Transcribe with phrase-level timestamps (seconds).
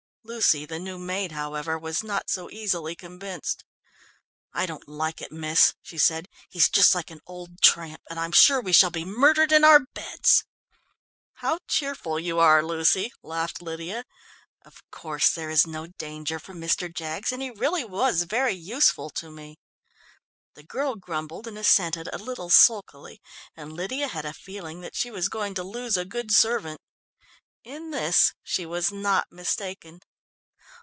[0.23, 3.65] Lucy, the new maid, however, was not so easily convinced.
[4.53, 8.31] "I don't like it, miss," she said, "he's just like an old tramp, and I'm
[8.31, 10.45] sure we shall be murdered in our beds."
[11.33, 14.05] "How cheerful you are, Lucy," laughed Lydia.
[14.63, 16.93] "Of course, there is no danger from Mr.
[16.93, 19.57] Jaggs, and he really was very useful to me."
[20.53, 23.19] The girl grumbled and assented a little sulkily,
[23.57, 26.79] and Lydia had a feeling that she was going to lose a good servant.
[27.63, 29.99] In this she was not mistaken.